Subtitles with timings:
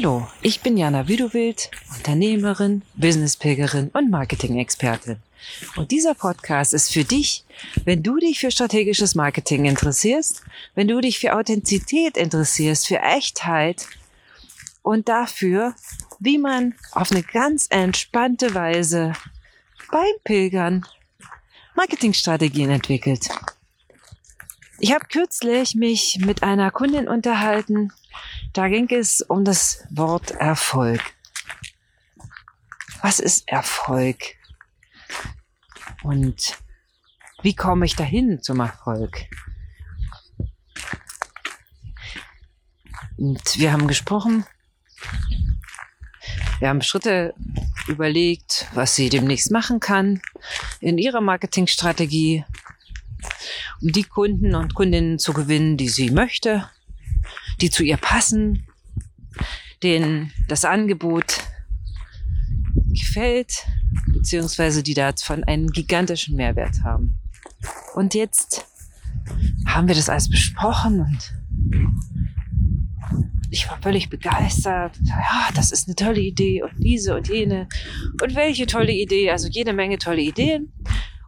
[0.00, 5.16] Hallo, ich bin Jana Widowild, Unternehmerin, Businesspilgerin und Marketing-Expertin.
[5.74, 7.44] Und dieser Podcast ist für dich,
[7.84, 10.44] wenn du dich für strategisches Marketing interessierst,
[10.76, 13.88] wenn du dich für Authentizität interessierst, für Echtheit
[14.82, 15.74] und dafür,
[16.20, 19.14] wie man auf eine ganz entspannte Weise
[19.90, 20.86] beim Pilgern
[21.74, 23.30] Marketingstrategien entwickelt.
[24.78, 27.90] Ich habe kürzlich mich mit einer Kundin unterhalten,
[28.52, 31.02] da ging es um das Wort Erfolg.
[33.02, 34.16] Was ist Erfolg?
[36.02, 36.58] Und
[37.42, 39.26] wie komme ich dahin zum Erfolg?
[43.16, 44.44] Und wir haben gesprochen,
[46.60, 47.34] wir haben Schritte
[47.86, 50.20] überlegt, was sie demnächst machen kann
[50.80, 52.44] in ihrer Marketingstrategie,
[53.80, 56.68] um die Kunden und Kundinnen zu gewinnen, die sie möchte
[57.60, 58.66] die zu ihr passen,
[59.82, 61.40] denen das Angebot
[62.90, 63.66] gefällt,
[64.12, 67.18] beziehungsweise die davon einen gigantischen Mehrwert haben.
[67.94, 68.66] Und jetzt
[69.66, 71.34] haben wir das alles besprochen und
[73.50, 74.98] ich war völlig begeistert.
[75.04, 77.66] Ja, das ist eine tolle Idee und diese und jene.
[78.22, 80.72] Und welche tolle Idee, also jede Menge tolle Ideen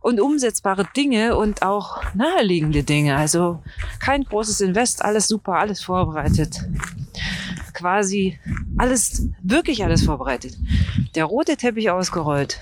[0.00, 3.16] und umsetzbare Dinge und auch naheliegende Dinge.
[3.16, 3.62] Also
[3.98, 6.60] kein großes Invest, alles super, alles vorbereitet.
[7.74, 8.38] Quasi
[8.78, 10.56] alles, wirklich alles vorbereitet.
[11.14, 12.60] Der rote Teppich ausgerollt.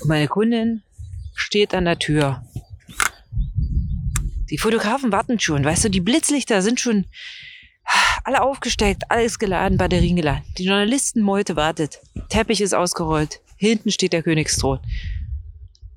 [0.00, 0.82] Und meine Kundin
[1.34, 2.42] steht an der Tür.
[4.50, 7.06] Die Fotografen warten schon, weißt du, die Blitzlichter sind schon
[8.24, 10.42] alle aufgesteckt, alles geladen, Batterien geladen.
[10.58, 12.00] Die Journalistenmeute wartet.
[12.28, 13.40] Teppich ist ausgerollt.
[13.56, 14.80] Hinten steht der Königsthron.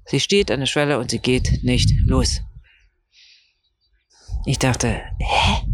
[0.10, 2.42] Sie steht an der Schwelle und sie geht nicht los.
[4.46, 5.68] Ich dachte, hä?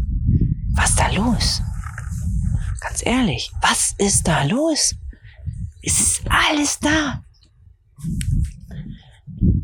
[0.74, 1.62] Was ist da los?
[2.80, 4.94] Ganz ehrlich, was ist da los?
[5.82, 7.24] Es ist alles da.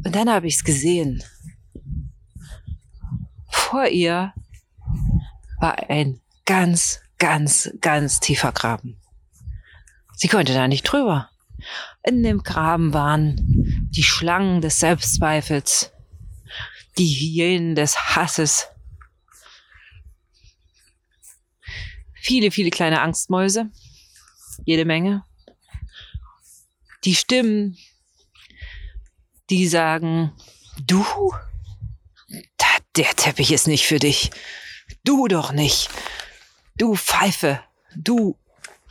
[0.05, 1.23] Und dann habe ich es gesehen.
[3.51, 4.33] Vor ihr
[5.61, 8.99] war ein ganz, ganz, ganz tiefer Graben.
[10.15, 11.29] Sie konnte da nicht drüber.
[12.03, 13.37] In dem Graben waren
[13.91, 15.93] die Schlangen des Selbstzweifels,
[16.99, 18.69] die Hyänen des Hasses,
[22.15, 23.71] viele, viele kleine Angstmäuse,
[24.65, 25.25] jede Menge.
[27.05, 27.77] Die Stimmen,
[29.51, 30.33] die sagen,
[30.87, 31.05] du,
[32.97, 34.31] der Teppich ist nicht für dich.
[35.05, 35.89] Du doch nicht.
[36.77, 37.63] Du Pfeife.
[37.95, 38.39] Du,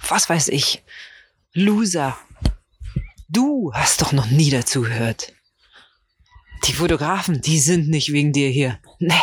[0.07, 0.83] was weiß ich,
[1.53, 2.17] Loser.
[3.33, 5.31] Du hast doch noch nie dazugehört.
[6.65, 8.77] Die Fotografen, die sind nicht wegen dir hier.
[8.99, 9.15] Ne.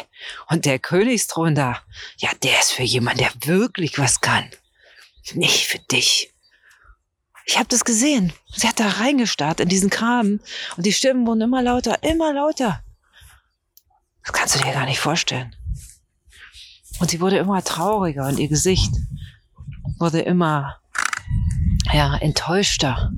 [0.48, 1.82] Und der Königsthron da,
[2.16, 4.48] ja, der ist für jemanden, der wirklich was kann.
[5.34, 6.32] Nicht für dich.
[7.44, 8.32] Ich habe das gesehen.
[8.56, 10.40] Sie hat da reingestarrt in diesen Kram
[10.78, 12.82] und die Stimmen wurden immer lauter, immer lauter.
[14.22, 15.54] Das kannst du dir gar nicht vorstellen.
[16.98, 18.94] Und sie wurde immer trauriger und ihr Gesicht
[19.98, 20.80] wurde immer,
[21.92, 23.12] ja, enttäuschter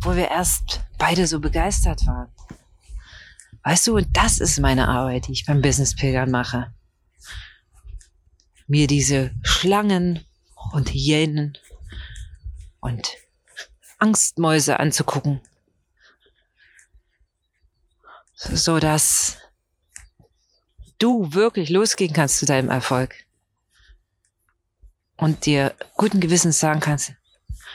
[0.00, 2.32] obwohl wir erst beide so begeistert waren.
[3.64, 6.72] Weißt du, und das ist meine Arbeit, die ich beim Business Pilgern mache.
[8.66, 10.24] Mir diese Schlangen
[10.72, 11.58] und Hyänen
[12.80, 13.10] und
[13.98, 15.42] Angstmäuse anzugucken.
[18.36, 19.36] So dass
[20.98, 23.14] du wirklich losgehen kannst zu deinem Erfolg.
[25.18, 27.12] Und dir guten Gewissens sagen kannst,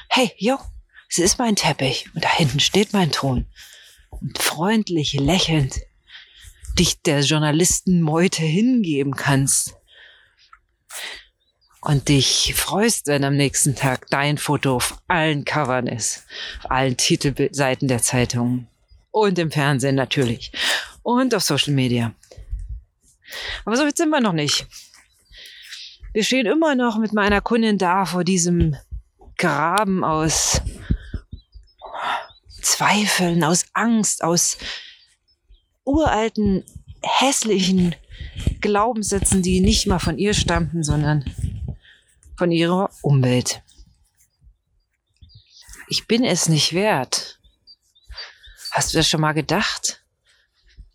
[0.09, 0.57] hey, yo,
[1.09, 3.45] es ist mein Teppich und da hinten steht mein Thron.
[4.09, 5.79] Und freundlich lächelnd
[6.77, 9.75] dich der Journalistenmeute hingeben kannst.
[11.81, 16.25] Und dich freust, wenn am nächsten Tag dein Foto auf allen Covern ist,
[16.63, 18.67] auf allen Titelseiten der Zeitungen
[19.11, 20.51] und im Fernsehen natürlich
[21.03, 22.13] und auf Social Media.
[23.65, 24.65] Aber so weit sind wir noch nicht.
[26.13, 28.75] Wir stehen immer noch mit meiner Kundin da vor diesem
[29.37, 30.61] Graben aus
[32.61, 34.57] Zweifeln, aus Angst, aus
[35.83, 36.63] uralten,
[37.01, 37.95] hässlichen
[38.59, 41.23] Glaubenssätzen, die nicht mal von ihr stammten, sondern
[42.37, 43.61] von ihrer Umwelt.
[45.87, 47.39] Ich bin es nicht wert.
[48.71, 50.03] Hast du das schon mal gedacht?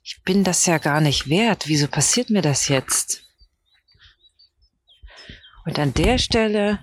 [0.02, 1.68] Ich bin das ja gar nicht wert.
[1.68, 3.22] Wieso passiert mir das jetzt?
[5.64, 6.80] Und an der Stelle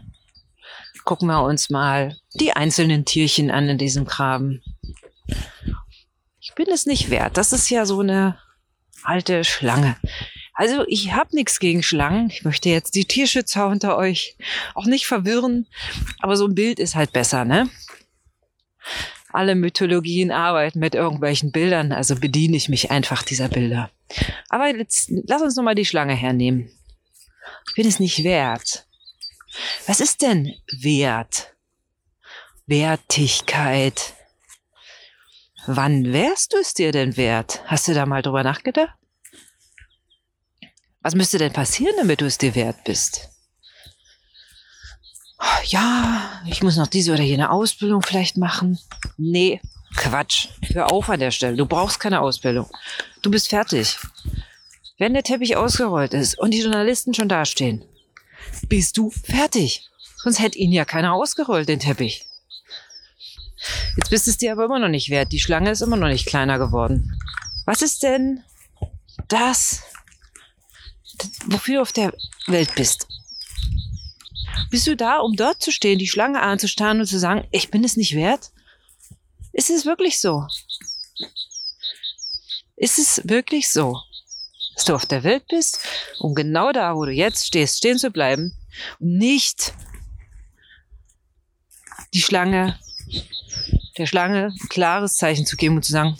[1.07, 4.61] gucken wir uns mal die einzelnen Tierchen an in diesem Graben.
[6.41, 7.37] Ich bin es nicht wert.
[7.37, 8.37] Das ist ja so eine
[9.03, 9.95] alte Schlange.
[10.53, 12.29] Also ich habe nichts gegen Schlangen.
[12.29, 14.35] Ich möchte jetzt die Tierschützer unter euch
[14.75, 15.67] auch nicht verwirren.
[16.19, 17.69] Aber so ein Bild ist halt besser, ne?
[19.31, 23.91] Alle Mythologien arbeiten mit irgendwelchen Bildern, also bediene ich mich einfach dieser Bilder.
[24.49, 26.69] Aber jetzt lass uns nochmal die Schlange hernehmen.
[27.69, 28.86] Ich bin es nicht wert.
[29.85, 31.55] Was ist denn Wert?
[32.65, 34.13] Wertigkeit.
[35.65, 37.61] Wann wärst du es dir denn wert?
[37.65, 38.93] Hast du da mal drüber nachgedacht?
[41.01, 43.29] Was müsste denn passieren, damit du es dir wert bist?
[45.65, 48.79] Ja, ich muss noch diese oder jene Ausbildung vielleicht machen.
[49.17, 49.61] Nee,
[49.95, 50.47] Quatsch.
[50.73, 51.57] Hör auf an der Stelle.
[51.57, 52.69] Du brauchst keine Ausbildung.
[53.21, 53.97] Du bist fertig.
[54.97, 57.83] Wenn der Teppich ausgerollt ist und die Journalisten schon dastehen,
[58.67, 59.89] bist du fertig.
[60.17, 62.25] Sonst hätte ihn ja keiner ausgerollt, den Teppich.
[63.95, 65.31] Jetzt bist es dir aber immer noch nicht wert.
[65.31, 67.19] Die Schlange ist immer noch nicht kleiner geworden.
[67.65, 68.43] Was ist denn
[69.27, 69.81] das,
[71.45, 72.13] wofür du auf der
[72.47, 73.07] Welt bist.
[74.69, 77.83] Bist du da, um dort zu stehen, die Schlange anzustarren und zu sagen, ich bin
[77.83, 78.51] es nicht wert?
[79.53, 80.45] Ist es wirklich so?
[82.75, 83.99] Ist es wirklich so,
[84.77, 85.79] dass du auf der Welt bist,
[86.19, 88.55] um genau da, wo du jetzt stehst, stehen zu bleiben
[88.99, 89.73] und nicht
[92.13, 92.79] die Schlange,
[93.97, 96.15] der Schlange ein klares Zeichen zu geben und zu sagen,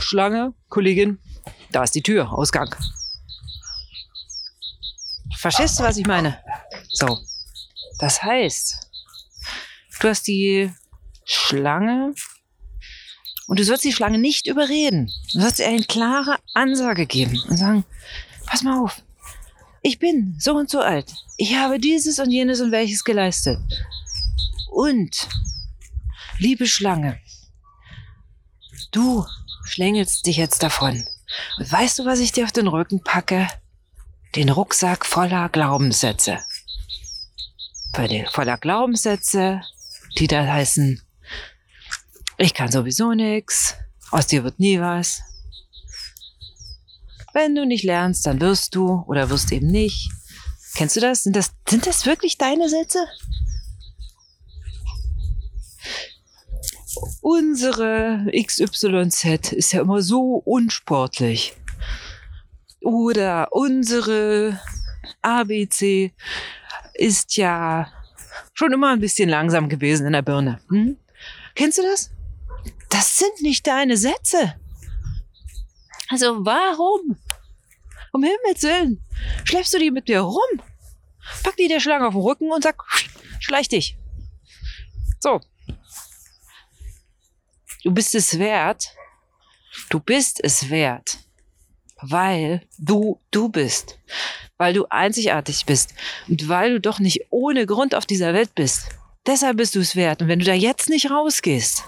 [0.00, 1.20] Schlange, Kollegin,
[1.70, 2.74] da ist die Tür, Ausgang.
[5.38, 6.42] Verstehst du, was ich meine?
[6.90, 7.16] So.
[8.00, 8.88] Das heißt,
[10.00, 10.72] du hast die
[11.24, 12.12] Schlange
[13.46, 15.12] und du sollst die Schlange nicht überreden.
[15.32, 17.84] Du sollst ihr eine klare Ansage geben und sagen,
[18.46, 19.02] pass mal auf,
[19.82, 21.12] ich bin so und so alt.
[21.36, 23.58] Ich habe dieses und jenes und welches geleistet.
[24.70, 25.28] Und,
[26.38, 27.20] liebe Schlange,
[28.90, 29.26] du
[29.64, 31.04] schlängelst dich jetzt davon.
[31.58, 33.48] Und weißt du, was ich dir auf den Rücken packe?
[34.34, 36.38] den Rucksack voller Glaubenssätze.
[37.92, 39.60] Voller Glaubenssätze,
[40.18, 41.02] die da heißen,
[42.42, 43.76] ich kann sowieso nix,
[44.10, 45.22] aus dir wird nie was.
[47.32, 50.10] Wenn du nicht lernst, dann wirst du oder wirst eben nicht.
[50.74, 51.22] Kennst du das?
[51.22, 53.06] Sind das, sind das wirklich deine Sätze?
[57.20, 61.54] Unsere XYZ ist ja immer so unsportlich.
[62.80, 64.60] Oder unsere
[65.22, 66.12] ABC
[66.94, 67.86] ist ja
[68.52, 70.60] schon immer ein bisschen langsam gewesen in der Birne.
[70.68, 70.96] Hm?
[71.54, 72.10] Kennst du das?
[72.92, 74.54] Das sind nicht deine Sätze.
[76.08, 77.16] Also warum?
[78.12, 79.02] Um Himmels Willen.
[79.44, 80.62] Schleppst du die mit dir rum?
[81.42, 82.76] Pack die der Schlange auf den Rücken und sag,
[83.40, 83.96] schleich dich.
[85.20, 85.40] So.
[87.82, 88.94] Du bist es wert.
[89.88, 91.18] Du bist es wert
[92.02, 93.98] weil du du bist,
[94.58, 95.94] weil du einzigartig bist
[96.28, 98.88] und weil du doch nicht ohne Grund auf dieser Welt bist.
[99.26, 100.20] Deshalb bist du es wert.
[100.20, 101.84] Und wenn du da jetzt nicht rausgehst,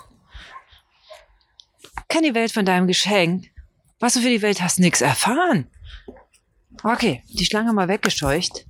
[2.14, 3.50] kann die Welt von deinem Geschenk,
[3.98, 5.66] was du für die Welt hast, nichts erfahren.
[6.84, 8.66] Okay, die Schlange mal weggescheucht.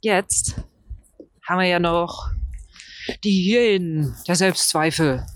[0.00, 0.54] Jetzt
[1.46, 2.30] haben wir ja noch
[3.22, 5.26] die Hyänen, der Selbstzweifel.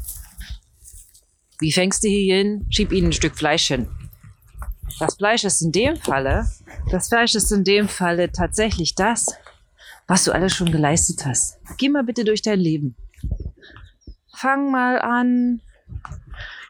[1.59, 2.67] Wie fängst du hier hin?
[2.71, 3.91] Schieb ihnen ein Stück Fleisch hin.
[4.99, 6.51] Das Fleisch ist in dem Falle,
[6.91, 9.27] das Fleisch ist in dem Falle tatsächlich das,
[10.07, 11.59] was du alles schon geleistet hast.
[11.77, 12.97] Geh mal bitte durch dein Leben.
[14.35, 15.61] Fang mal an,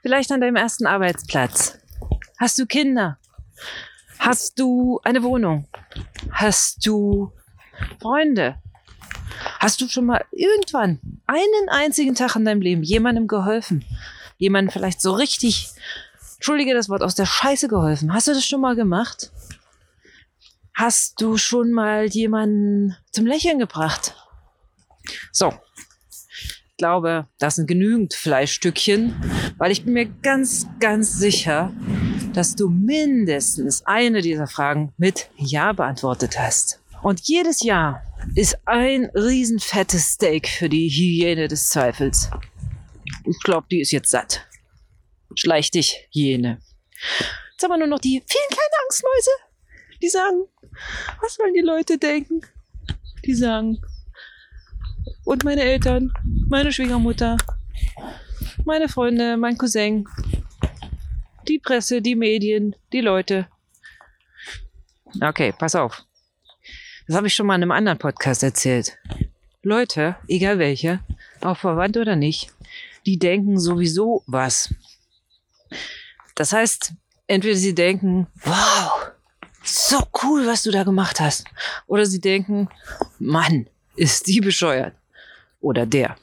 [0.03, 1.79] vielleicht an deinem ersten Arbeitsplatz.
[2.39, 3.19] Hast du Kinder?
[4.19, 5.69] Hast du eine Wohnung?
[6.31, 7.33] Hast du
[8.01, 8.57] Freunde?
[9.59, 13.85] Hast du schon mal irgendwann einen einzigen Tag in deinem Leben jemandem geholfen?
[14.39, 15.71] Jemanden vielleicht so richtig
[16.43, 18.13] Entschuldige das Wort, aus der Scheiße geholfen.
[18.13, 19.31] Hast du das schon mal gemacht?
[20.75, 24.17] Hast du schon mal jemanden zum Lächeln gebracht?
[25.31, 25.55] So.
[26.83, 29.15] Ich glaube, das sind genügend Fleischstückchen,
[29.57, 31.73] weil ich bin mir ganz, ganz sicher,
[32.33, 36.83] dass du mindestens eine dieser Fragen mit Ja beantwortet hast.
[37.05, 38.03] Und jedes Ja
[38.35, 42.29] ist ein riesenfettes Steak für die Hygiene des Zweifels.
[43.27, 44.45] Ich glaube, die ist jetzt satt.
[45.37, 46.59] Schleich dich, jene.
[47.53, 49.31] Jetzt haben wir nur noch die vielen kleinen Angstmäuse,
[50.03, 50.49] die sagen,
[51.23, 52.41] was wollen die Leute denken?
[53.25, 53.81] Die sagen,
[55.25, 56.12] und meine Eltern,
[56.49, 57.37] meine Schwiegermutter,
[58.64, 60.07] meine Freunde, mein Cousin,
[61.49, 63.47] die Presse, die Medien, die Leute.
[65.21, 66.05] Okay, pass auf.
[67.07, 68.97] Das habe ich schon mal in einem anderen Podcast erzählt.
[69.62, 71.00] Leute, egal welche,
[71.41, 72.52] auch verwandt oder nicht,
[73.07, 74.75] die denken sowieso was.
[76.35, 76.95] Das heißt,
[77.26, 79.12] entweder sie denken, wow,
[79.62, 81.45] so cool, was du da gemacht hast.
[81.87, 82.69] Oder sie denken,
[83.19, 84.95] Mann, ist die bescheuert.
[85.62, 86.16] Oder der.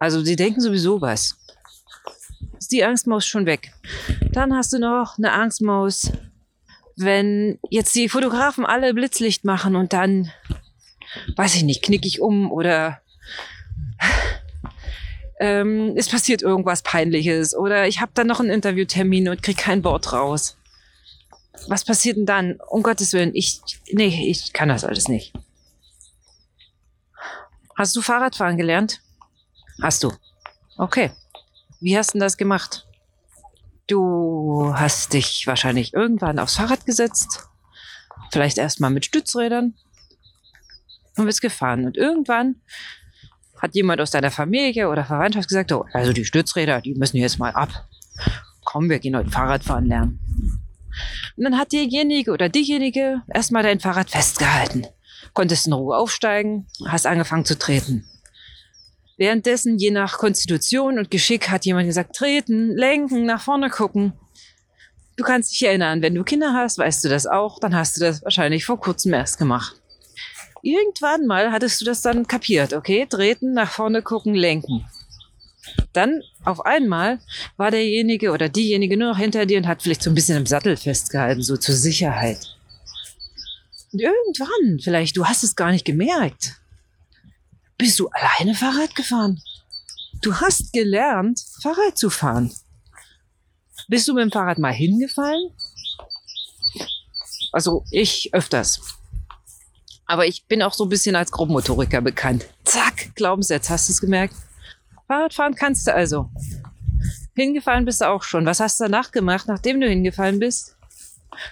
[0.00, 1.36] Also sie denken sowieso was.
[2.58, 3.72] Ist die Angstmaus schon weg.
[4.32, 6.10] Dann hast du noch eine Angstmaus,
[6.96, 10.32] wenn jetzt die Fotografen alle Blitzlicht machen und dann,
[11.36, 13.00] weiß ich nicht, knick ich um oder
[15.38, 19.84] ähm, es passiert irgendwas Peinliches oder ich habe dann noch einen Interviewtermin und krieg kein
[19.84, 20.56] Wort raus.
[21.68, 22.58] Was passiert denn dann?
[22.68, 23.60] Um Gottes Willen, ich,
[23.92, 25.34] nee, ich kann das alles nicht.
[27.80, 29.00] Hast du Fahrradfahren gelernt?
[29.80, 30.12] Hast du.
[30.76, 31.12] Okay.
[31.80, 32.86] Wie hast du das gemacht?
[33.86, 37.48] Du hast dich wahrscheinlich irgendwann aufs Fahrrad gesetzt.
[38.32, 39.72] Vielleicht erstmal mit Stützrädern.
[41.16, 41.86] Und bist gefahren.
[41.86, 42.56] Und irgendwann
[43.56, 47.38] hat jemand aus deiner Familie oder Verwandtschaft gesagt, oh, also die Stützräder, die müssen jetzt
[47.38, 47.88] mal ab.
[48.62, 50.20] Komm, wir gehen heute Fahrradfahren lernen.
[51.34, 54.86] Und dann hat derjenige oder diejenige erstmal dein Fahrrad festgehalten.
[55.34, 58.04] Konntest in Ruhe aufsteigen, hast angefangen zu treten.
[59.16, 64.14] Währenddessen, je nach Konstitution und Geschick, hat jemand gesagt, treten, lenken, nach vorne gucken.
[65.16, 68.00] Du kannst dich erinnern, wenn du Kinder hast, weißt du das auch, dann hast du
[68.00, 69.76] das wahrscheinlich vor kurzem erst gemacht.
[70.62, 73.06] Irgendwann mal hattest du das dann kapiert, okay?
[73.06, 74.86] Treten, nach vorne gucken, lenken.
[75.92, 77.18] Dann auf einmal
[77.56, 80.46] war derjenige oder diejenige nur noch hinter dir und hat vielleicht so ein bisschen im
[80.46, 82.56] Sattel festgehalten, so zur Sicherheit.
[83.92, 86.60] Und irgendwann, vielleicht, du hast es gar nicht gemerkt,
[87.76, 89.42] bist du alleine Fahrrad gefahren.
[90.22, 92.52] Du hast gelernt, Fahrrad zu fahren.
[93.88, 95.50] Bist du mit dem Fahrrad mal hingefallen?
[97.52, 98.80] Also ich öfters.
[100.06, 102.46] Aber ich bin auch so ein bisschen als Grobmotoriker bekannt.
[102.64, 104.34] Zack, Glaubenssatz, hast du es gemerkt?
[105.08, 106.30] Fahrradfahren kannst du also.
[107.34, 108.46] Hingefallen bist du auch schon.
[108.46, 110.76] Was hast du danach gemacht, nachdem du hingefallen bist?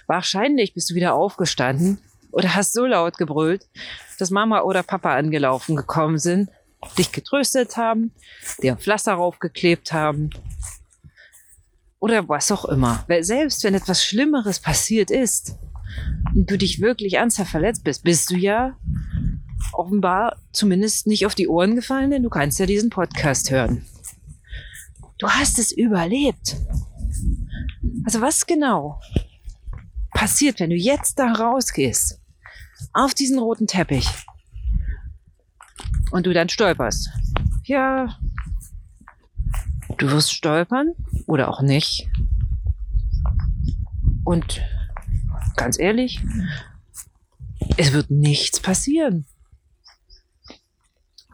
[0.07, 1.99] Wahrscheinlich bist du wieder aufgestanden
[2.31, 3.67] oder hast so laut gebrüllt,
[4.17, 6.49] dass Mama oder Papa angelaufen gekommen sind,
[6.97, 8.11] dich getröstet haben,
[8.61, 10.29] dir ein Pflaster raufgeklebt haben
[11.99, 13.03] oder was auch immer.
[13.07, 15.55] Weil selbst wenn etwas Schlimmeres passiert ist,
[16.33, 18.77] und du dich wirklich ernsthaft verletzt bist, bist du ja
[19.73, 23.85] offenbar zumindest nicht auf die Ohren gefallen, denn du kannst ja diesen Podcast hören.
[25.17, 26.55] Du hast es überlebt.
[28.05, 28.99] Also was genau
[30.11, 32.18] passiert, wenn du jetzt da rausgehst,
[32.93, 34.07] auf diesen roten Teppich
[36.11, 37.09] und du dann stolperst?
[37.63, 38.17] Ja,
[39.97, 40.93] du wirst stolpern
[41.27, 42.09] oder auch nicht.
[44.23, 44.61] Und
[45.55, 46.21] ganz ehrlich,
[47.77, 49.25] es wird nichts passieren.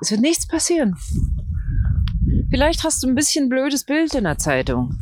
[0.01, 0.95] Es wird nichts passieren.
[2.49, 4.99] Vielleicht hast du ein bisschen blödes Bild in der Zeitung.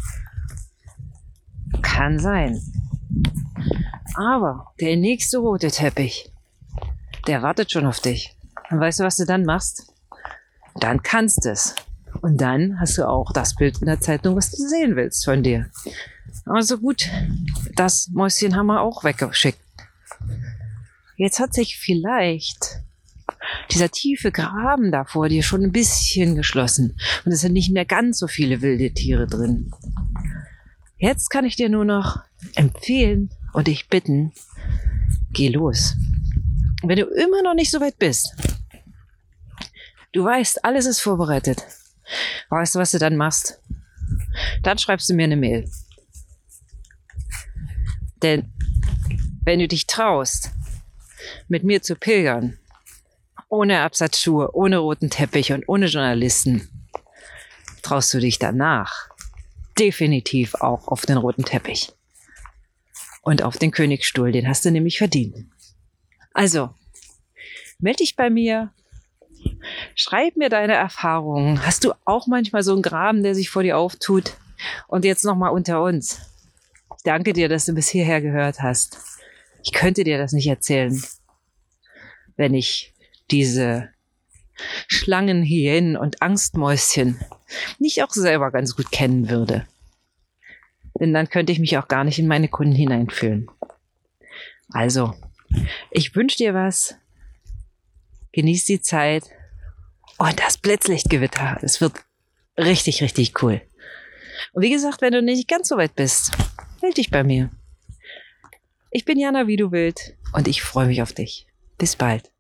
[1.82, 2.62] Kann sein.
[4.16, 6.32] Aber der nächste rote Teppich,
[7.28, 8.36] der wartet schon auf dich.
[8.70, 9.94] Und weißt du, was du dann machst?
[10.76, 11.76] Dann kannst es.
[12.22, 15.44] Und dann hast du auch das Bild in der Zeitung, was du sehen willst von
[15.44, 15.70] dir.
[16.46, 17.10] Also gut,
[17.76, 19.60] das Mäuschen haben wir auch weggeschickt.
[21.16, 22.82] Jetzt hat sich vielleicht
[23.72, 27.86] dieser tiefe Graben da vor dir schon ein bisschen geschlossen und es sind nicht mehr
[27.86, 29.72] ganz so viele wilde Tiere drin.
[30.98, 32.22] Jetzt kann ich dir nur noch
[32.56, 34.32] empfehlen und dich bitten,
[35.32, 35.96] geh los.
[36.86, 38.36] Wenn du immer noch nicht so weit bist,
[40.12, 41.64] du weißt, alles ist vorbereitet.
[42.50, 43.62] Weißt du, was du dann machst?
[44.64, 45.70] Dann schreibst du mir eine Mail.
[48.22, 48.52] Denn
[49.46, 50.52] wenn du dich traust,
[51.48, 52.60] mit mir zu pilgern,
[53.48, 56.70] ohne Absatzschuhe, ohne roten Teppich und ohne Journalisten,
[57.82, 59.10] traust du dich danach
[59.80, 61.94] definitiv auch auf den roten Teppich.
[63.22, 65.48] Und auf den Königsstuhl, den hast du nämlich verdient.
[66.34, 66.72] Also,
[67.80, 68.72] melde dich bei mir,
[69.96, 71.66] schreib mir deine Erfahrungen.
[71.66, 74.34] Hast du auch manchmal so einen Graben, der sich vor dir auftut?
[74.88, 76.34] Und jetzt nochmal unter uns
[77.04, 78.98] danke dir, dass du bis hierher gehört hast.
[79.64, 81.02] Ich könnte dir das nicht erzählen,
[82.36, 82.94] wenn ich
[83.32, 83.90] diese
[84.88, 87.20] Schlangen, Hyänen und Angstmäuschen
[87.80, 89.68] nicht auch selber ganz gut kennen würde.
[91.00, 93.50] Denn dann könnte ich mich auch gar nicht in meine Kunden hineinfühlen.
[94.70, 95.14] Also,
[95.92, 96.96] ich wünsche dir was.
[98.32, 99.26] Genieß die Zeit.
[100.18, 101.60] Und das Blitzlichtgewitter.
[101.62, 101.94] Es wird
[102.58, 103.62] richtig, richtig cool.
[104.54, 106.32] Und wie gesagt, wenn du nicht ganz so weit bist,
[106.82, 107.52] melde dich bei mir.
[108.92, 111.48] Ich bin Jana wie du willst und ich freue mich auf dich.
[111.78, 112.33] Bis bald.